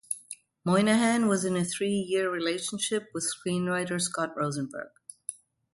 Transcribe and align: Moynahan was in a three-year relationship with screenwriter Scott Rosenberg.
Moynahan 0.65 1.29
was 1.29 1.45
in 1.45 1.55
a 1.55 1.63
three-year 1.63 2.27
relationship 2.31 3.09
with 3.13 3.23
screenwriter 3.31 4.01
Scott 4.01 4.35
Rosenberg. 4.35 4.89